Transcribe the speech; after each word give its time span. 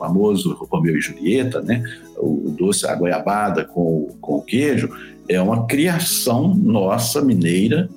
famoso 0.00 0.54
Romeu 0.54 0.96
e 0.96 1.00
Julieta, 1.00 1.60
né? 1.60 1.84
O 2.16 2.54
doce, 2.58 2.86
a 2.86 2.94
goiabada 2.94 3.66
com, 3.66 4.08
com 4.20 4.36
o 4.36 4.42
queijo, 4.42 4.88
é 5.28 5.40
uma 5.40 5.66
criação 5.66 6.54
nossa 6.54 7.22
mineira 7.22 7.88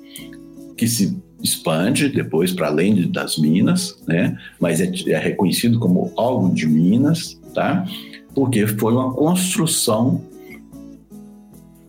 que 0.76 0.86
se 0.86 1.16
expande 1.42 2.08
depois 2.08 2.52
para 2.52 2.68
além 2.68 3.10
das 3.10 3.38
Minas, 3.38 3.96
né? 4.06 4.36
Mas 4.60 4.80
é, 4.80 4.90
é 5.08 5.18
reconhecido 5.18 5.78
como 5.78 6.12
algo 6.16 6.54
de 6.54 6.66
Minas, 6.66 7.40
tá? 7.54 7.86
Porque 8.34 8.66
foi 8.66 8.92
uma 8.92 9.12
construção 9.12 10.22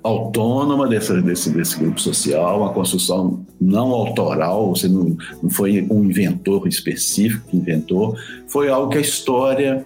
autônoma 0.06 0.88
desse, 0.88 1.20
desse, 1.22 1.50
desse 1.50 1.80
grupo 1.80 2.00
social, 2.00 2.62
uma 2.62 2.74
construção 2.74 3.44
não 3.60 3.92
autoral, 3.92 4.70
você 4.70 4.88
não, 4.88 5.18
não 5.42 5.50
foi 5.50 5.82
um 5.90 6.04
inventor 6.04 6.68
específico 6.68 7.48
que 7.50 7.58
inventou, 7.58 8.16
foi 8.48 8.70
algo 8.70 8.92
que 8.92 9.00
a 9.00 9.02
história 9.02 9.84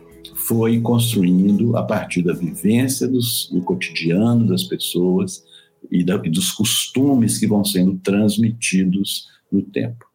foi 0.49 0.81
construindo 0.81 1.77
a 1.77 1.83
partir 1.83 2.23
da 2.23 2.33
vivência 2.33 3.07
dos, 3.07 3.47
do 3.51 3.61
cotidiano 3.61 4.47
das 4.47 4.63
pessoas 4.63 5.43
e, 5.91 6.03
da, 6.03 6.19
e 6.25 6.29
dos 6.29 6.51
costumes 6.51 7.37
que 7.37 7.45
vão 7.45 7.63
sendo 7.63 7.95
transmitidos 7.99 9.27
no 9.51 9.61
tempo. 9.61 10.07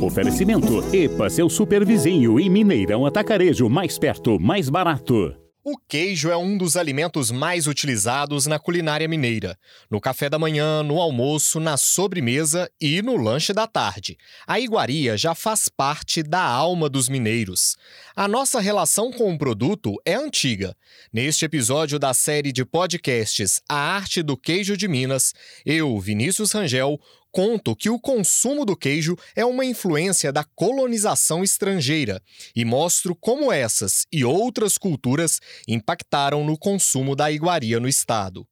Oferecimento 0.00 0.94
EPA, 0.94 1.28
seu 1.28 1.50
supervizinho 1.50 2.38
e 2.38 2.48
Mineirão 2.48 3.04
Atacarejo, 3.04 3.68
mais 3.68 3.98
perto, 3.98 4.38
mais 4.38 4.70
barato. 4.70 5.34
O 5.72 5.78
queijo 5.88 6.28
é 6.28 6.36
um 6.36 6.58
dos 6.58 6.74
alimentos 6.74 7.30
mais 7.30 7.68
utilizados 7.68 8.44
na 8.44 8.58
culinária 8.58 9.06
mineira. 9.06 9.56
No 9.88 10.00
café 10.00 10.28
da 10.28 10.36
manhã, 10.36 10.82
no 10.82 11.00
almoço, 11.00 11.60
na 11.60 11.76
sobremesa 11.76 12.68
e 12.80 13.00
no 13.00 13.16
lanche 13.16 13.52
da 13.52 13.68
tarde. 13.68 14.18
A 14.48 14.58
iguaria 14.58 15.16
já 15.16 15.32
faz 15.32 15.68
parte 15.68 16.24
da 16.24 16.42
alma 16.42 16.88
dos 16.88 17.08
mineiros. 17.08 17.76
A 18.16 18.26
nossa 18.26 18.58
relação 18.58 19.12
com 19.12 19.32
o 19.32 19.38
produto 19.38 19.94
é 20.04 20.14
antiga. 20.14 20.76
Neste 21.12 21.44
episódio 21.44 22.00
da 22.00 22.12
série 22.12 22.50
de 22.50 22.64
podcasts 22.64 23.62
A 23.68 23.76
Arte 23.76 24.24
do 24.24 24.36
Queijo 24.36 24.76
de 24.76 24.88
Minas, 24.88 25.32
eu, 25.64 26.00
Vinícius 26.00 26.50
Rangel, 26.50 27.00
conto 27.30 27.76
que 27.76 27.88
o 27.90 27.98
consumo 27.98 28.64
do 28.64 28.76
queijo 28.76 29.16
é 29.34 29.44
uma 29.44 29.64
influência 29.64 30.32
da 30.32 30.44
colonização 30.44 31.42
estrangeira 31.42 32.22
e 32.54 32.64
mostro 32.64 33.14
como 33.14 33.52
essas 33.52 34.06
e 34.12 34.24
outras 34.24 34.76
culturas 34.76 35.40
impactaram 35.66 36.44
no 36.44 36.58
consumo 36.58 37.14
da 37.14 37.30
iguaria 37.30 37.78
no 37.80 37.88
estado. 37.88 38.46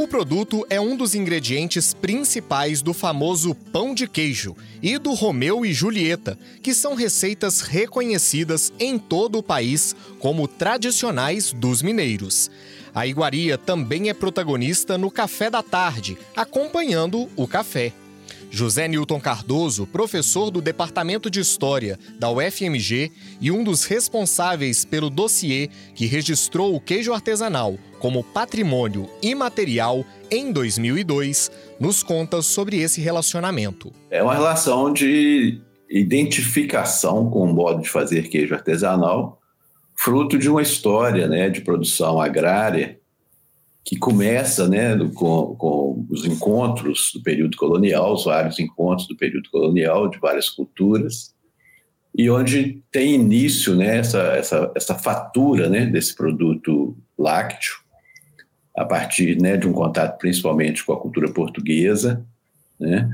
O 0.00 0.08
produto 0.08 0.66
é 0.70 0.80
um 0.80 0.96
dos 0.96 1.14
ingredientes 1.14 1.92
principais 1.92 2.80
do 2.80 2.94
famoso 2.94 3.54
pão 3.54 3.94
de 3.94 4.08
queijo 4.08 4.56
e 4.82 4.96
do 4.96 5.12
Romeu 5.12 5.62
e 5.62 5.74
Julieta, 5.74 6.38
que 6.62 6.72
são 6.72 6.94
receitas 6.94 7.60
reconhecidas 7.60 8.72
em 8.80 8.98
todo 8.98 9.36
o 9.36 9.42
país 9.42 9.94
como 10.18 10.48
tradicionais 10.48 11.52
dos 11.52 11.82
mineiros. 11.82 12.50
A 12.94 13.06
iguaria 13.06 13.56
também 13.56 14.08
é 14.08 14.14
protagonista 14.14 14.98
no 14.98 15.10
café 15.10 15.48
da 15.48 15.62
tarde, 15.62 16.18
acompanhando 16.36 17.28
o 17.36 17.46
café. 17.46 17.92
José 18.50 18.88
Newton 18.88 19.20
Cardoso, 19.20 19.86
professor 19.86 20.50
do 20.50 20.60
Departamento 20.60 21.30
de 21.30 21.38
História 21.38 21.98
da 22.18 22.30
UFMG 22.30 23.12
e 23.40 23.50
um 23.50 23.62
dos 23.62 23.84
responsáveis 23.84 24.84
pelo 24.84 25.08
dossiê 25.08 25.70
que 25.94 26.06
registrou 26.06 26.74
o 26.74 26.80
queijo 26.80 27.12
artesanal 27.12 27.78
como 28.00 28.24
patrimônio 28.24 29.08
imaterial 29.22 30.04
em 30.30 30.50
2002, 30.50 31.50
nos 31.78 32.02
conta 32.02 32.42
sobre 32.42 32.78
esse 32.78 33.00
relacionamento. 33.00 33.92
É 34.10 34.22
uma 34.22 34.34
relação 34.34 34.92
de 34.92 35.60
identificação 35.88 37.28
com 37.30 37.42
o 37.42 37.52
modo 37.52 37.82
de 37.82 37.88
fazer 37.88 38.28
queijo 38.28 38.54
artesanal 38.54 39.39
fruto 40.00 40.38
de 40.38 40.48
uma 40.48 40.62
história 40.62 41.28
né, 41.28 41.50
de 41.50 41.60
produção 41.60 42.18
agrária 42.18 42.98
que 43.84 43.98
começa 43.98 44.66
né, 44.66 44.96
com, 45.14 45.54
com, 45.56 46.06
os 46.08 46.24
encontros 46.24 47.10
do 47.14 47.22
período 47.22 47.54
colonial, 47.58 48.14
os 48.14 48.24
vários 48.24 48.58
encontros 48.58 49.06
do 49.06 49.14
período 49.14 49.50
colonial 49.50 50.08
de 50.08 50.18
várias 50.18 50.48
culturas, 50.48 51.34
e 52.16 52.30
onde 52.30 52.82
tem 52.90 53.14
início 53.14 53.76
né, 53.76 53.98
essa, 53.98 54.22
essa, 54.32 54.72
essa 54.74 54.94
fatura 54.94 55.68
né, 55.68 55.84
desse 55.84 56.16
produto 56.16 56.96
lácteo, 57.18 57.74
a 58.74 58.86
partir 58.86 59.38
né, 59.38 59.58
de 59.58 59.68
um 59.68 59.72
contato 59.72 60.16
principalmente 60.18 60.82
com 60.82 60.94
a 60.94 61.00
cultura 61.00 61.30
portuguesa, 61.30 62.24
né, 62.78 63.06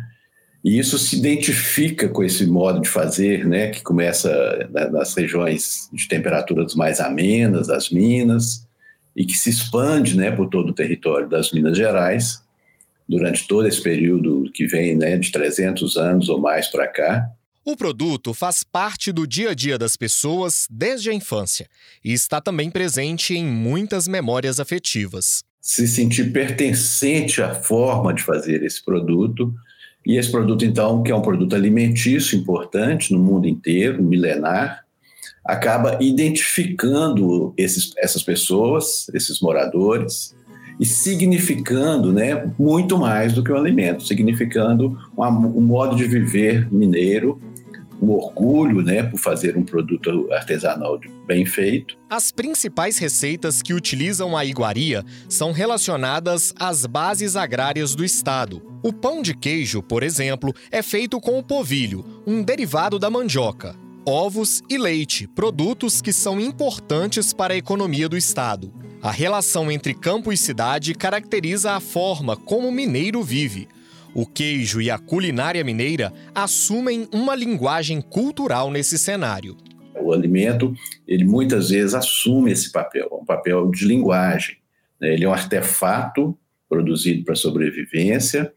e 0.67 0.81
isso 0.81 0.99
se 0.99 1.15
identifica 1.15 2.09
com 2.09 2.25
esse 2.25 2.45
modo 2.45 2.81
de 2.81 2.89
fazer, 2.89 3.47
né, 3.47 3.69
que 3.69 3.81
começa 3.85 4.69
nas 4.91 5.15
regiões 5.15 5.89
de 5.93 6.09
temperaturas 6.09 6.75
mais 6.75 6.99
amenas, 6.99 7.69
das 7.69 7.89
minas, 7.89 8.67
e 9.15 9.25
que 9.25 9.35
se 9.35 9.49
expande, 9.49 10.17
né, 10.17 10.33
por 10.33 10.49
todo 10.49 10.71
o 10.71 10.75
território 10.75 11.29
das 11.29 11.53
Minas 11.53 11.79
Gerais, 11.79 12.43
durante 13.09 13.47
todo 13.47 13.69
esse 13.69 13.81
período 13.81 14.51
que 14.53 14.67
vem, 14.67 14.97
né, 14.97 15.17
de 15.17 15.31
300 15.31 15.97
anos 15.97 16.29
ou 16.29 16.41
mais 16.41 16.67
para 16.67 16.89
cá. 16.89 17.31
O 17.65 17.77
produto 17.77 18.35
faz 18.35 18.65
parte 18.65 19.13
do 19.13 19.25
dia 19.25 19.51
a 19.51 19.55
dia 19.55 19.79
das 19.79 19.97
pessoas 19.97 20.67
desde 20.69 21.11
a 21.11 21.15
infância 21.15 21.69
e 22.05 22.13
está 22.13 22.41
também 22.41 22.73
presente 22.73 23.37
em 23.37 23.47
muitas 23.47 24.09
memórias 24.09 24.59
afetivas. 24.59 25.45
Se 25.61 25.87
sentir 25.87 26.33
pertencente 26.33 27.41
à 27.41 27.55
forma 27.55 28.13
de 28.13 28.25
fazer 28.25 28.65
esse 28.65 28.85
produto 28.85 29.55
e 30.07 30.17
esse 30.17 30.31
produto, 30.31 30.65
então, 30.65 31.03
que 31.03 31.11
é 31.11 31.17
um 31.17 31.21
produto 31.21 31.57
alimentício 31.57 32.39
importante 32.39 33.13
no 33.13 33.19
mundo 33.19 33.49
inteiro, 33.49 34.01
milenar, 34.01 34.85
acaba 35.45 35.99
identificando 36.01 37.53
esses, 37.57 37.93
essas 37.99 38.23
pessoas, 38.23 39.09
esses 39.13 39.41
moradores, 39.41 40.35
e 40.79 40.85
significando 40.85 42.13
né, 42.13 42.49
muito 42.57 42.97
mais 42.97 43.33
do 43.33 43.43
que 43.43 43.51
um 43.51 43.57
alimento, 43.57 44.07
significando 44.07 44.97
um 45.17 45.61
modo 45.61 45.97
de 45.97 46.05
viver 46.05 46.73
mineiro 46.73 47.41
um 48.01 48.11
orgulho 48.11 48.83
né, 48.83 49.03
por 49.03 49.19
fazer 49.19 49.57
um 49.57 49.65
produto 49.65 50.29
artesanal 50.33 51.01
bem 51.27 51.45
feito. 51.45 51.97
As 52.11 52.31
principais 52.31 52.99
receitas 52.99 53.63
que 53.63 53.75
utilizam 53.75 54.37
a 54.37 54.45
iguaria 54.45 55.05
são 55.29 55.53
relacionadas 55.53 56.53
às 56.59 56.87
bases 56.87 57.37
agrárias 57.37 57.95
do 57.95 58.05
estado. 58.05 58.63
O 58.87 58.93
pão 58.93 59.21
de 59.21 59.35
queijo, 59.35 59.83
por 59.83 60.05
exemplo, 60.05 60.55
é 60.71 60.81
feito 60.81 61.21
com 61.21 61.37
o 61.37 61.43
povilho, 61.43 62.05
um 62.25 62.41
derivado 62.41 63.01
da 63.01 63.11
mandioca. 63.11 63.75
Ovos 64.07 64.63
e 64.71 64.79
leite, 64.79 65.27
produtos 65.27 66.01
que 66.01 66.13
são 66.13 66.41
importantes 66.41 67.33
para 67.33 67.55
a 67.55 67.57
economia 67.57 68.09
do 68.09 68.17
estado. 68.17 68.73
A 69.03 69.11
relação 69.11 69.73
entre 69.73 69.93
campo 69.93 70.33
e 70.33 70.37
cidade 70.37 70.95
caracteriza 70.95 71.73
a 71.73 71.81
forma 71.81 72.37
como 72.37 72.69
o 72.69 72.73
mineiro 72.73 73.25
vive. 73.25 73.67
O 74.15 74.25
queijo 74.25 74.81
e 74.81 74.89
a 74.89 74.99
culinária 74.99 75.65
mineira 75.65 76.13
assumem 76.33 77.09
uma 77.13 77.35
linguagem 77.35 78.01
cultural 78.01 78.71
nesse 78.71 78.97
cenário. 78.97 79.57
O 80.01 80.13
alimento, 80.13 80.73
ele 81.09 81.25
muitas 81.25 81.71
vezes 81.71 81.93
assume 81.93 82.53
esse 82.53 82.71
papel, 82.71 83.09
um 83.21 83.25
papel 83.25 83.69
de 83.69 83.85
linguagem. 83.85 84.59
Né? 85.01 85.15
Ele 85.15 85.25
é 85.25 85.29
um 85.29 85.33
artefato 85.33 86.39
produzido 86.69 87.25
para 87.25 87.35
sobrevivência, 87.35 88.53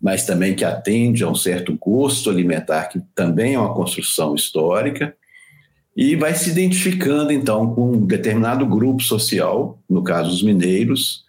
mas 0.00 0.24
também 0.24 0.54
que 0.54 0.64
atende 0.64 1.24
a 1.24 1.28
um 1.28 1.34
certo 1.34 1.76
gosto 1.76 2.30
alimentar, 2.30 2.84
que 2.84 3.00
também 3.14 3.54
é 3.54 3.58
uma 3.58 3.74
construção 3.74 4.34
histórica, 4.34 5.14
e 5.96 6.14
vai 6.14 6.32
se 6.32 6.50
identificando, 6.50 7.32
então, 7.32 7.74
com 7.74 7.90
um 7.90 8.06
determinado 8.06 8.64
grupo 8.64 9.02
social, 9.02 9.82
no 9.90 10.00
caso 10.00 10.30
os 10.30 10.44
mineiros, 10.44 11.24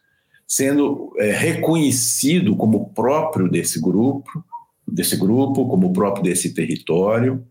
sendo 0.48 1.12
é, 1.18 1.32
reconhecido 1.32 2.56
como 2.56 2.94
próprio 2.94 3.50
desse 3.50 3.82
grupo, 3.82 4.46
desse 4.88 5.18
grupo, 5.18 5.68
como 5.68 5.92
próprio 5.92 6.24
desse 6.24 6.54
território. 6.54 7.44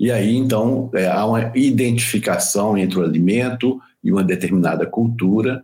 E 0.00 0.10
aí, 0.10 0.34
então, 0.34 0.90
é, 0.94 1.06
há 1.06 1.26
uma 1.26 1.52
identificação 1.54 2.76
entre 2.76 2.98
o 2.98 3.02
alimento 3.02 3.78
e 4.02 4.10
uma 4.10 4.24
determinada 4.24 4.86
cultura, 4.86 5.62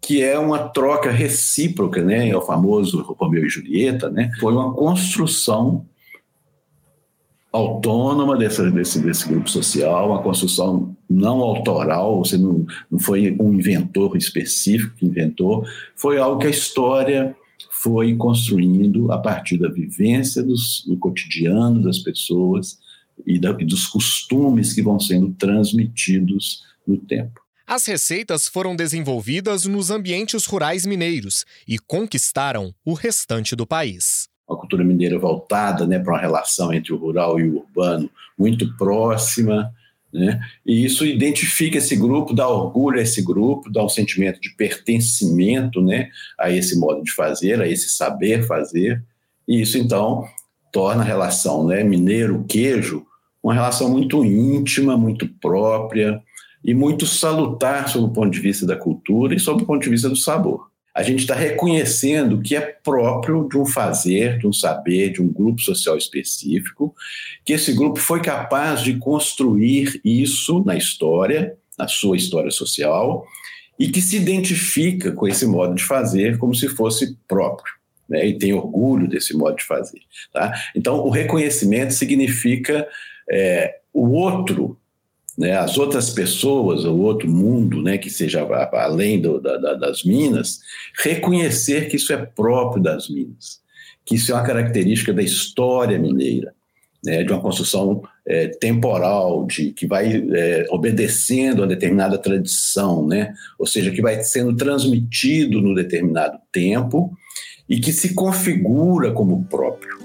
que 0.00 0.22
é 0.22 0.38
uma 0.38 0.68
troca 0.68 1.10
recíproca, 1.10 2.02
né? 2.02 2.28
É 2.28 2.36
o 2.36 2.42
famoso 2.42 3.02
Romeu 3.02 3.44
e 3.44 3.48
Julieta, 3.48 4.08
né? 4.08 4.30
Foi 4.40 4.52
uma 4.52 4.72
construção 4.72 5.84
autônoma 7.52 8.36
desse, 8.36 8.70
desse, 8.70 9.00
desse 9.00 9.28
grupo 9.28 9.48
social, 9.48 10.10
uma 10.10 10.22
construção 10.22 10.96
não 11.08 11.40
autoral, 11.40 12.18
você 12.18 12.36
não, 12.36 12.66
não 12.90 12.98
foi 12.98 13.34
um 13.40 13.54
inventor 13.54 14.16
específico 14.16 14.94
que 14.96 15.06
inventou, 15.06 15.64
foi 15.96 16.18
algo 16.18 16.40
que 16.40 16.46
a 16.46 16.50
história 16.50 17.34
foi 17.70 18.14
construindo 18.16 19.10
a 19.10 19.18
partir 19.18 19.58
da 19.58 19.68
vivência 19.68 20.42
dos, 20.42 20.84
do 20.86 20.96
cotidiano 20.96 21.82
das 21.82 21.98
pessoas 21.98 22.78
e, 23.26 23.38
da, 23.38 23.56
e 23.58 23.64
dos 23.64 23.86
costumes 23.86 24.72
que 24.72 24.82
vão 24.82 25.00
sendo 25.00 25.30
transmitidos 25.30 26.64
no 26.86 26.98
tempo. 26.98 27.40
As 27.70 27.84
receitas 27.84 28.48
foram 28.48 28.74
desenvolvidas 28.74 29.66
nos 29.66 29.90
ambientes 29.90 30.46
rurais 30.46 30.86
mineiros 30.86 31.44
e 31.68 31.78
conquistaram 31.78 32.72
o 32.82 32.94
restante 32.94 33.54
do 33.54 33.66
país. 33.66 34.26
uma 34.48 34.58
cultura 34.58 34.82
mineira 34.82 35.18
voltada 35.18 35.86
né, 35.86 35.98
para 35.98 36.14
uma 36.14 36.18
relação 36.18 36.72
entre 36.72 36.94
o 36.94 36.96
rural 36.96 37.38
e 37.38 37.46
o 37.46 37.58
urbano 37.58 38.10
muito 38.38 38.74
próxima. 38.78 39.70
Né? 40.10 40.40
E 40.64 40.82
isso 40.82 41.04
identifica 41.04 41.76
esse 41.76 41.94
grupo, 41.94 42.32
dá 42.32 42.48
orgulho 42.48 42.98
a 42.98 43.02
esse 43.02 43.20
grupo, 43.20 43.70
dá 43.70 43.84
um 43.84 43.88
sentimento 43.90 44.40
de 44.40 44.56
pertencimento 44.56 45.82
né, 45.82 46.08
a 46.40 46.50
esse 46.50 46.78
modo 46.78 47.02
de 47.02 47.12
fazer, 47.12 47.60
a 47.60 47.68
esse 47.68 47.90
saber 47.90 48.46
fazer. 48.46 49.04
E 49.46 49.60
isso, 49.60 49.76
então, 49.76 50.26
torna 50.72 51.02
a 51.02 51.06
relação 51.06 51.66
né, 51.66 51.84
mineiro-queijo 51.84 53.04
uma 53.42 53.54
relação 53.54 53.90
muito 53.90 54.24
íntima, 54.24 54.96
muito 54.96 55.28
própria 55.40 56.22
e 56.64 56.74
muito 56.74 57.06
salutar 57.06 57.88
sob 57.88 58.06
o 58.06 58.12
ponto 58.12 58.30
de 58.30 58.40
vista 58.40 58.66
da 58.66 58.76
cultura 58.76 59.34
e 59.34 59.40
sob 59.40 59.62
o 59.62 59.66
ponto 59.66 59.82
de 59.82 59.90
vista 59.90 60.08
do 60.08 60.16
sabor 60.16 60.68
a 60.98 61.02
gente 61.04 61.20
está 61.20 61.34
reconhecendo 61.36 62.42
que 62.42 62.56
é 62.56 62.60
próprio 62.60 63.48
de 63.48 63.56
um 63.56 63.64
fazer, 63.64 64.36
de 64.36 64.48
um 64.48 64.52
saber, 64.52 65.12
de 65.12 65.22
um 65.22 65.32
grupo 65.32 65.60
social 65.60 65.96
específico, 65.96 66.92
que 67.44 67.52
esse 67.52 67.72
grupo 67.72 68.00
foi 68.00 68.20
capaz 68.20 68.82
de 68.82 68.96
construir 68.96 70.00
isso 70.04 70.64
na 70.64 70.76
história, 70.76 71.56
na 71.78 71.86
sua 71.86 72.16
história 72.16 72.50
social, 72.50 73.24
e 73.78 73.88
que 73.88 74.02
se 74.02 74.16
identifica 74.16 75.12
com 75.12 75.28
esse 75.28 75.46
modo 75.46 75.72
de 75.76 75.84
fazer 75.84 76.36
como 76.36 76.52
se 76.52 76.66
fosse 76.66 77.16
próprio. 77.28 77.72
Né, 78.08 78.26
e 78.26 78.36
tem 78.36 78.52
orgulho 78.52 79.06
desse 79.06 79.36
modo 79.36 79.54
de 79.54 79.64
fazer. 79.64 80.00
Tá? 80.32 80.52
Então, 80.74 80.98
o 80.98 81.10
reconhecimento 81.10 81.94
significa 81.94 82.88
é, 83.30 83.76
o 83.92 84.08
outro 84.14 84.76
né, 85.38 85.56
as 85.56 85.78
outras 85.78 86.10
pessoas, 86.10 86.84
o 86.84 86.96
outro 86.98 87.30
mundo, 87.30 87.80
né, 87.80 87.96
que 87.96 88.10
seja 88.10 88.42
além 88.72 89.20
do, 89.20 89.40
da, 89.40 89.74
das 89.74 90.02
minas, 90.02 90.58
reconhecer 90.98 91.88
que 91.88 91.94
isso 91.94 92.12
é 92.12 92.16
próprio 92.16 92.82
das 92.82 93.08
minas, 93.08 93.60
que 94.04 94.16
isso 94.16 94.32
é 94.32 94.34
uma 94.34 94.42
característica 94.42 95.14
da 95.14 95.22
história 95.22 95.96
mineira, 95.96 96.52
né, 97.04 97.22
de 97.22 97.32
uma 97.32 97.40
construção 97.40 98.02
é, 98.26 98.48
temporal, 98.48 99.46
de 99.46 99.70
que 99.70 99.86
vai 99.86 100.12
é, 100.34 100.66
obedecendo 100.70 101.62
a 101.62 101.66
determinada 101.66 102.18
tradição, 102.18 103.06
né, 103.06 103.32
ou 103.56 103.64
seja, 103.64 103.92
que 103.92 104.02
vai 104.02 104.20
sendo 104.24 104.56
transmitido 104.56 105.62
no 105.62 105.72
determinado 105.72 106.36
tempo 106.50 107.16
e 107.68 107.78
que 107.78 107.92
se 107.92 108.12
configura 108.12 109.12
como 109.12 109.44
próprio. 109.44 109.98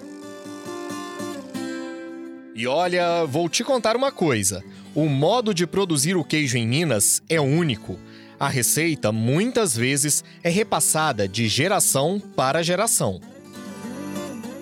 E 2.53 2.67
olha, 2.67 3.25
vou 3.25 3.49
te 3.49 3.63
contar 3.63 3.95
uma 3.95 4.11
coisa. 4.11 4.63
O 4.95 5.05
modo 5.09 5.55
de 5.55 5.65
produzir 5.65 6.15
o 6.15 6.23
queijo 6.23 6.55
em 6.55 6.67
Minas 6.67 7.23
é 7.27 7.41
único. 7.41 7.97
A 8.39 8.47
receita 8.47 9.11
muitas 9.11 9.75
vezes 9.75 10.23
é 10.43 10.49
repassada 10.49 11.27
de 11.27 11.47
geração 11.47 12.21
para 12.35 12.61
geração. 12.61 13.19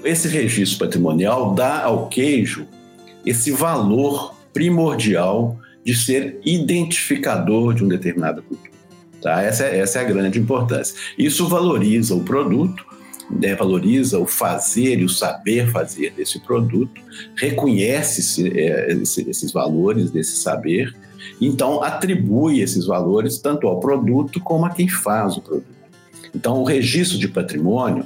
Esse 0.06 0.30
registro 0.30 0.80
patrimonial 0.80 1.54
dá 1.54 1.84
ao 1.84 2.08
queijo 2.08 2.66
esse 3.26 3.52
valor 3.52 4.34
primordial 4.54 5.60
de 5.84 5.94
ser 5.94 6.40
identificador 6.46 7.74
de 7.74 7.84
um 7.84 7.90
determinada 7.90 8.42
cultura. 8.42 8.72
Tá? 9.22 9.42
Essa, 9.42 9.66
é, 9.66 9.80
essa 9.80 10.00
é 10.00 10.02
a 10.02 10.06
grande 10.06 10.40
importância. 10.40 10.96
Isso 11.18 11.46
valoriza 11.50 12.16
o 12.16 12.24
produto 12.24 12.86
né, 13.40 13.56
valoriza 13.56 14.20
o 14.20 14.26
fazer 14.26 15.00
e 15.00 15.04
o 15.04 15.10
saber 15.10 15.72
fazer 15.72 16.12
desse 16.12 16.40
produto, 16.40 17.02
reconhece 17.36 18.52
é, 18.58 18.94
esses 18.94 19.52
valores 19.52 20.12
desse 20.12 20.38
saber, 20.38 20.96
então 21.40 21.84
atribui 21.84 22.62
esses 22.62 22.86
valores 22.86 23.38
tanto 23.38 23.68
ao 23.68 23.80
produto 23.80 24.40
como 24.40 24.66
a 24.66 24.70
quem 24.70 24.88
faz 24.88 25.38
o 25.38 25.42
produto. 25.42 25.82
Então, 26.34 26.62
o 26.62 26.64
registro 26.64 27.18
de 27.18 27.28
patrimônio 27.28 28.06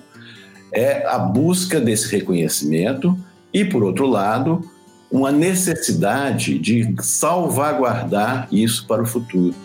é 0.74 1.06
a 1.08 1.18
busca 1.20 1.80
desse 1.80 2.12
reconhecimento 2.12 3.18
e, 3.54 3.64
por 3.64 3.84
outro 3.84 4.08
lado, 4.08 4.62
uma 5.12 5.32
necessidade 5.32 6.58
de 6.60 6.94
salvaguardar 7.02 8.48
isso 8.52 8.86
para 8.88 9.02
o 9.02 9.06
futuro. 9.06 9.56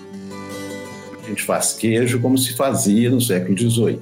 A 1.24 1.28
gente 1.28 1.42
faz 1.42 1.72
queijo 1.72 2.20
como 2.20 2.36
se 2.36 2.54
fazia 2.54 3.10
no 3.10 3.20
século 3.20 3.56
XVIII. 3.58 4.00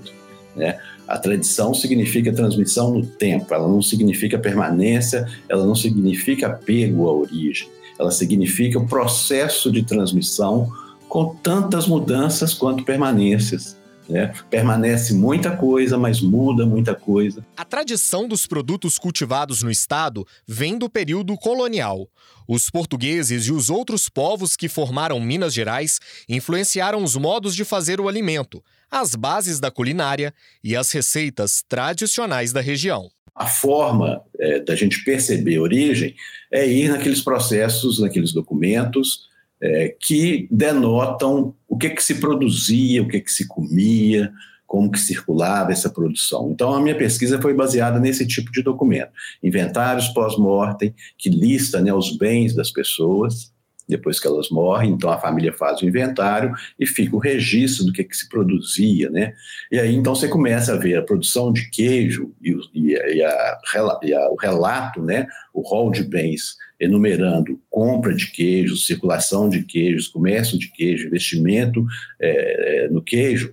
Né? 0.57 0.79
A 1.09 1.17
tradição 1.17 1.73
significa 1.73 2.31
transmissão 2.31 2.93
no 2.93 3.07
tempo, 3.07 3.55
ela 3.55 3.67
não 3.67 3.81
significa 3.81 4.39
permanência, 4.39 5.27
ela 5.49 5.65
não 5.65 5.75
significa 5.75 6.49
apego 6.49 7.09
à 7.09 7.13
origem, 7.15 7.67
ela 7.99 8.11
significa 8.11 8.79
o 8.79 8.87
processo 8.87 9.73
de 9.73 9.83
transmissão 9.83 10.71
com 11.09 11.35
tantas 11.37 11.87
mudanças 11.87 12.53
quanto 12.53 12.85
permanências. 12.85 13.78
Né? 14.09 14.33
Permanece 14.49 15.13
muita 15.13 15.55
coisa, 15.57 15.99
mas 15.99 16.21
muda 16.21 16.65
muita 16.65 16.95
coisa. 16.95 17.45
A 17.57 17.65
tradição 17.65 18.27
dos 18.27 18.47
produtos 18.47 18.99
cultivados 18.99 19.63
no 19.63 19.71
estado 19.71 20.27
vem 20.47 20.79
do 20.79 20.89
período 20.89 21.37
colonial. 21.37 22.09
Os 22.47 22.71
portugueses 22.71 23.47
e 23.47 23.53
os 23.53 23.69
outros 23.69 24.09
povos 24.09 24.57
que 24.57 24.69
formaram 24.69 25.21
Minas 25.21 25.53
Gerais 25.53 26.01
influenciaram 26.29 27.05
os 27.05 27.15
modos 27.15 27.55
de 27.55 27.65
fazer 27.65 28.01
o 28.01 28.09
alimento, 28.09 28.65
as 28.91 29.15
bases 29.15 29.61
da 29.61 29.71
culinária 29.71 30.33
e 30.65 30.75
as 30.75 30.91
receitas 30.91 31.63
tradicionais 31.69 32.53
da 32.53 32.63
região. 32.63 33.11
A 33.35 33.47
forma 33.47 34.23
é, 34.41 34.61
da 34.61 34.75
gente 34.75 35.05
perceber 35.05 35.57
a 35.57 35.63
origem 35.63 36.15
é 36.51 36.67
ir 36.67 36.89
naqueles 36.89 37.21
processos, 37.21 38.01
naqueles 38.01 38.33
documentos 38.33 39.29
é, 39.61 39.95
que 40.01 40.49
denotam 40.51 41.55
o 41.69 41.77
que, 41.77 41.91
que 41.91 42.03
se 42.03 42.17
produzia, 42.17 43.03
o 43.03 43.09
que, 43.09 43.21
que 43.21 43.31
se 43.31 43.47
comia, 43.47 44.33
como 44.67 44.91
que 44.91 45.01
circulava 45.01 45.73
essa 45.73 45.89
produção. 45.89 46.51
Então, 46.53 46.75
a 46.75 46.81
minha 46.81 46.97
pesquisa 46.97 47.41
foi 47.41 47.55
baseada 47.55 47.99
nesse 47.99 48.27
tipo 48.27 48.53
de 48.53 48.63
documento. 48.63 49.11
Inventários 49.43 50.09
pós-mortem, 50.09 50.95
que 51.17 51.31
lista 51.31 51.81
né, 51.81 51.93
os 51.93 52.17
bens 52.17 52.55
das 52.55 52.71
pessoas, 52.71 53.53
depois 53.89 54.21
que 54.21 54.27
elas 54.27 54.51
morrem, 54.51 54.91
então 54.91 55.11
a 55.11 55.19
família 55.19 55.53
faz 55.53 55.81
o 55.81 55.87
inventário 55.87 56.53
e 56.79 56.87
fica 56.87 57.17
o 57.17 57.19
registro 57.19 57.87
do 57.87 57.93
que, 57.93 58.05
que 58.05 58.17
se 58.17 58.29
produzia, 58.29 59.09
né? 59.09 59.33
E 59.73 59.79
aí 59.79 59.95
então 59.95 60.15
você 60.15 60.29
começa 60.29 60.75
a 60.75 60.77
ver 60.77 60.97
a 60.97 61.03
produção 61.03 61.53
de 61.53 61.71
queijo 61.71 62.33
e, 62.43 62.51
e, 62.75 62.93
e, 62.93 63.25
a, 63.25 63.59
e 64.03 64.15
a, 64.15 64.31
o 64.31 64.37
relato, 64.37 65.03
né? 65.03 65.27
O 65.55 65.63
rol 65.63 65.91
de 65.91 66.05
bens 66.05 66.57
enumerando 66.79 67.61
compra 67.71 68.15
de 68.15 68.31
queijos, 68.31 68.87
circulação 68.87 69.49
de 69.49 69.65
queijos, 69.65 70.07
comércio 70.07 70.59
de 70.59 70.71
queijo, 70.71 71.09
investimento 71.09 71.85
é, 72.21 72.89
no 72.91 73.03
queijo, 73.03 73.53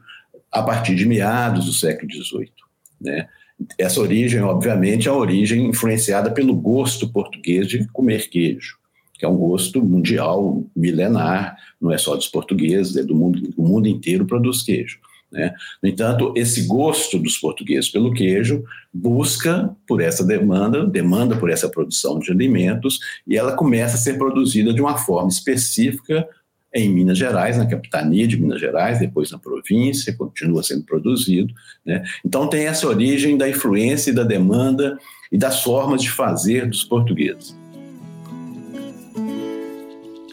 a 0.51 0.61
partir 0.61 0.95
de 0.95 1.05
meados 1.05 1.65
do 1.65 1.73
século 1.73 2.11
XVIII, 2.11 2.51
né? 2.99 3.27
Essa 3.77 4.01
origem, 4.01 4.41
obviamente, 4.41 5.07
é 5.07 5.11
a 5.11 5.15
origem 5.15 5.67
influenciada 5.67 6.29
pelo 6.29 6.53
gosto 6.53 7.09
português 7.09 7.67
de 7.69 7.87
comer 7.87 8.27
queijo 8.29 8.77
que 9.17 9.25
é 9.25 9.27
um 9.27 9.37
gosto 9.37 9.83
mundial, 9.83 10.63
milenar, 10.75 11.57
não 11.79 11.91
é 11.91 11.97
só 11.97 12.15
dos 12.15 12.27
portugueses, 12.27 12.95
é 12.97 13.03
do 13.03 13.15
mundo, 13.15 13.53
o 13.55 13.67
mundo 13.67 13.87
inteiro 13.87 14.25
produz 14.25 14.61
queijo. 14.61 14.99
Né? 15.31 15.53
No 15.81 15.89
entanto, 15.89 16.33
esse 16.35 16.63
gosto 16.63 17.17
dos 17.19 17.37
portugueses 17.37 17.89
pelo 17.89 18.13
queijo 18.13 18.63
busca 18.93 19.75
por 19.87 20.01
essa 20.01 20.23
demanda, 20.23 20.85
demanda 20.85 21.35
por 21.35 21.49
essa 21.49 21.69
produção 21.69 22.19
de 22.19 22.31
alimentos, 22.31 22.99
e 23.27 23.37
ela 23.37 23.53
começa 23.53 23.95
a 23.95 23.99
ser 23.99 24.17
produzida 24.17 24.73
de 24.73 24.81
uma 24.81 24.97
forma 24.97 25.29
específica 25.29 26.27
em 26.73 26.89
Minas 26.89 27.17
Gerais, 27.17 27.57
na 27.57 27.65
capitania 27.65 28.27
de 28.27 28.37
Minas 28.37 28.59
Gerais, 28.59 28.99
depois 28.99 29.31
na 29.31 29.39
província, 29.39 30.13
continua 30.13 30.61
sendo 30.61 30.83
produzido. 30.83 31.53
Né? 31.85 32.03
Então, 32.23 32.49
tem 32.49 32.67
essa 32.67 32.85
origem 32.85 33.37
da 33.37 33.47
influência 33.47 34.11
e 34.11 34.13
da 34.13 34.23
demanda 34.23 34.97
e 35.31 35.37
das 35.37 35.63
formas 35.63 36.01
de 36.01 36.11
fazer 36.11 36.67
dos 36.67 36.83
portugueses. 36.83 37.55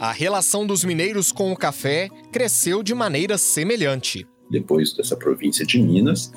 A 0.03 0.11
relação 0.11 0.67
dos 0.67 0.83
mineiros 0.83 1.31
com 1.31 1.53
o 1.53 1.57
café 1.57 2.09
cresceu 2.33 2.83
de 2.83 2.93
maneira 2.93 3.39
semelhante. 3.39 4.27
Depois 4.51 4.93
dessa 4.97 5.17
província 5.17 5.65
de 5.65 5.81
Minas, 5.81 6.33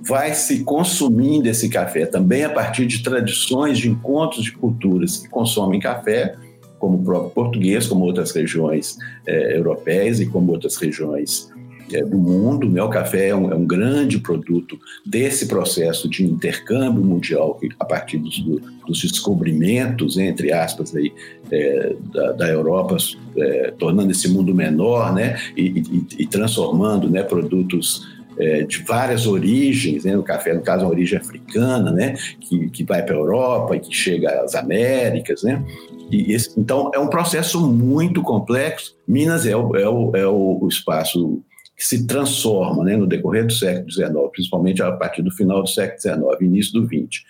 vai 0.00 0.32
se 0.32 0.64
consumindo 0.64 1.46
esse 1.46 1.68
café 1.68 2.06
também 2.06 2.44
a 2.44 2.48
partir 2.48 2.86
de 2.86 3.02
tradições 3.02 3.76
de 3.76 3.90
encontros 3.90 4.44
de 4.44 4.52
culturas 4.52 5.18
que 5.18 5.28
consomem 5.28 5.78
café, 5.78 6.34
como 6.78 6.96
o 6.96 7.04
próprio 7.04 7.30
português, 7.32 7.86
como 7.86 8.06
outras 8.06 8.30
regiões 8.30 8.96
é, 9.26 9.54
europeias 9.54 10.18
e 10.18 10.24
como 10.24 10.52
outras 10.52 10.76
regiões 10.76 11.52
é, 11.92 12.02
do 12.04 12.16
mundo. 12.16 12.68
Né? 12.68 12.82
O 12.82 12.88
café 12.88 13.28
é 13.28 13.34
um, 13.34 13.50
é 13.50 13.54
um, 13.54 13.66
grande 13.66 14.18
produto 14.18 14.78
desse 15.04 15.46
processo 15.46 16.08
de 16.08 16.24
intercâmbio 16.24 17.04
mundial 17.04 17.54
que, 17.54 17.68
a 17.78 17.84
partir 17.84 18.18
dos, 18.18 18.38
do, 18.40 18.60
dos 18.86 19.00
descobrimentos, 19.00 20.16
entre 20.16 20.52
aspas, 20.52 20.94
aí, 20.94 21.12
é, 21.50 21.96
da, 22.12 22.32
da, 22.32 22.48
Europa, 22.48 22.96
é, 23.36 23.72
tornando 23.78 24.10
esse 24.10 24.28
mundo 24.28 24.54
menor 24.54 25.14
né? 25.14 25.38
e, 25.56 25.62
e, 25.62 26.06
e 26.20 26.26
transformando 26.26 27.10
né, 27.10 27.22
produtos 27.22 28.06
é, 28.38 28.62
de 28.62 28.82
várias 28.82 29.26
origens, 29.26 30.04
né? 30.04 30.16
o 30.16 30.22
café, 30.22 30.54
no 30.54 30.62
caso, 30.62 30.84
uma 30.84 30.90
origem 30.90 31.18
africana, 31.18 31.92
né? 31.92 32.14
que, 32.40 32.68
que 32.70 32.84
vai 32.84 33.02
para 33.02 33.14
a 33.14 33.18
Europa 33.18 33.76
e 33.76 33.80
que 33.80 33.94
chega 33.94 34.42
às 34.42 34.54
Américas. 34.54 35.42
Né? 35.42 35.62
E 36.10 36.32
esse, 36.32 36.58
então, 36.58 36.90
é 36.94 36.98
um 36.98 37.08
processo 37.08 37.64
muito 37.66 38.22
complexo. 38.22 38.96
Minas 39.06 39.46
é 39.46 39.56
o, 39.56 39.76
é 39.76 39.88
o, 39.88 40.16
é 40.16 40.26
o 40.26 40.66
espaço 40.68 41.42
que 41.76 41.84
se 41.84 42.06
transforma 42.06 42.84
né, 42.84 42.96
no 42.96 43.06
decorrer 43.06 43.46
do 43.46 43.52
século 43.52 43.90
XIX, 43.90 44.12
principalmente 44.32 44.82
a 44.82 44.92
partir 44.92 45.22
do 45.22 45.30
final 45.32 45.62
do 45.62 45.68
século 45.68 46.00
XIX, 46.00 46.40
início 46.40 46.72
do 46.80 46.86
XX, 46.86 47.24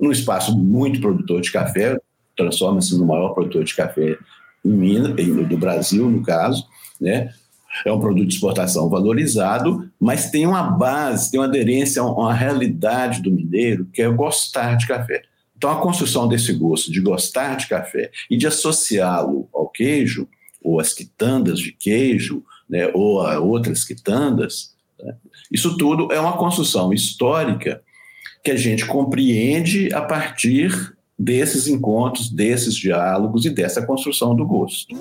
num 0.00 0.12
espaço 0.12 0.56
muito 0.56 1.00
produtor 1.00 1.40
de 1.40 1.50
café, 1.50 1.98
transforma-se 2.36 2.96
no 2.96 3.06
maior 3.06 3.30
produtor 3.30 3.64
de 3.64 3.74
café 3.74 4.16
em 4.64 4.70
Minas, 4.70 5.14
do 5.48 5.58
Brasil, 5.58 6.08
no 6.08 6.22
caso, 6.22 6.66
né? 7.00 7.32
É 7.84 7.92
um 7.92 8.00
produto 8.00 8.26
de 8.26 8.34
exportação 8.34 8.88
valorizado, 8.88 9.88
mas 10.00 10.30
tem 10.30 10.46
uma 10.46 10.62
base, 10.62 11.30
tem 11.30 11.38
uma 11.38 11.46
aderência 11.46 12.02
a 12.02 12.10
uma 12.10 12.32
realidade 12.32 13.22
do 13.22 13.30
mineiro, 13.30 13.86
que 13.92 14.02
é 14.02 14.08
gostar 14.08 14.76
de 14.76 14.86
café. 14.86 15.22
Então, 15.56 15.70
a 15.70 15.80
construção 15.80 16.26
desse 16.26 16.52
gosto 16.52 16.90
de 16.90 17.00
gostar 17.00 17.56
de 17.56 17.68
café 17.68 18.10
e 18.30 18.36
de 18.36 18.46
associá-lo 18.46 19.48
ao 19.52 19.68
queijo, 19.68 20.28
ou 20.62 20.80
às 20.80 20.92
quitandas 20.92 21.58
de 21.58 21.72
queijo, 21.72 22.42
né, 22.68 22.90
ou 22.94 23.20
a 23.20 23.38
outras 23.38 23.84
quitandas, 23.84 24.74
né, 24.98 25.14
isso 25.50 25.76
tudo 25.76 26.12
é 26.12 26.20
uma 26.20 26.36
construção 26.36 26.92
histórica 26.92 27.82
que 28.44 28.50
a 28.50 28.56
gente 28.56 28.86
compreende 28.86 29.92
a 29.92 30.02
partir 30.02 30.94
desses 31.18 31.66
encontros, 31.66 32.30
desses 32.30 32.74
diálogos 32.74 33.44
e 33.44 33.50
dessa 33.50 33.84
construção 33.84 34.34
do 34.34 34.46
gosto. 34.46 34.94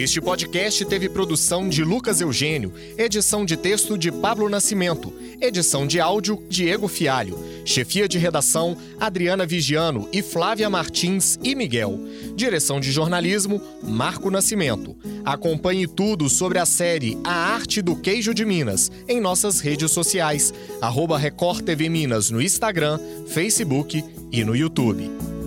Este 0.00 0.18
podcast 0.18 0.82
teve 0.86 1.10
produção 1.10 1.68
de 1.68 1.84
Lucas 1.84 2.22
Eugênio, 2.22 2.72
edição 2.96 3.44
de 3.44 3.54
texto 3.54 3.98
de 3.98 4.10
Pablo 4.10 4.48
Nascimento, 4.48 5.12
edição 5.38 5.86
de 5.86 6.00
áudio 6.00 6.42
Diego 6.48 6.88
Fialho, 6.88 7.38
chefia 7.66 8.08
de 8.08 8.16
redação 8.16 8.78
Adriana 8.98 9.44
Vigiano 9.44 10.08
e 10.10 10.22
Flávia 10.22 10.70
Martins 10.70 11.38
e 11.44 11.54
Miguel, 11.54 12.00
direção 12.34 12.80
de 12.80 12.90
jornalismo 12.90 13.60
Marco 13.82 14.30
Nascimento. 14.30 14.96
Acompanhe 15.22 15.86
tudo 15.86 16.30
sobre 16.30 16.58
a 16.58 16.64
série 16.64 17.18
A 17.22 17.34
Arte 17.34 17.82
do 17.82 17.94
Queijo 17.94 18.32
de 18.32 18.46
Minas 18.46 18.90
em 19.06 19.20
nossas 19.20 19.60
redes 19.60 19.90
sociais, 19.90 20.50
arroba 20.80 21.18
Record 21.18 21.60
TV 21.62 21.90
Minas 21.90 22.30
no 22.30 22.40
Instagram, 22.40 22.98
Facebook 23.26 24.02
e 24.32 24.44
no 24.44 24.56
YouTube. 24.56 25.39